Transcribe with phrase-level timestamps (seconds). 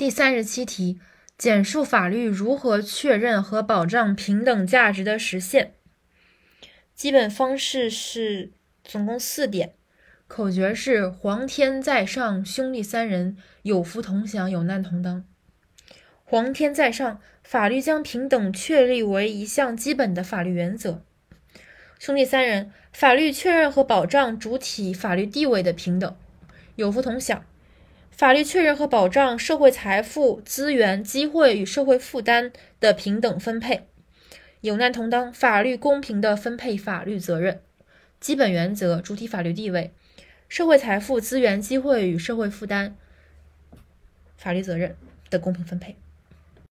[0.00, 0.98] 第三十七题，
[1.36, 5.74] 简述法律如何确认和保障平等价值的实现。
[6.94, 8.50] 基本方式是
[8.82, 9.74] 总共四点，
[10.26, 15.22] 口诀是“皇天在上，兄弟三人，有福同享，有难同当”。
[16.24, 21.04] 皇天在上，法律将平等确立为一项基本的法律原则。
[21.98, 26.16] 兄弟三人，法律确认和保障主体法律地位的平等。
[26.76, 27.44] 有福同享。
[28.20, 33.86] 法律确认和保障社会财富、资源、机会与社会负担的平等分配，
[34.60, 35.32] 有难同当。
[35.32, 37.62] 法律公平的分配法律责任，
[38.20, 39.94] 基本原则：主体法律地位、
[40.50, 42.94] 社会财富、资源、机会与社会负担、
[44.36, 44.94] 法律责任
[45.30, 45.96] 的公平分配。